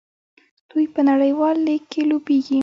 [0.69, 2.59] دوی په نړیوال لیګ کې لوبېږي.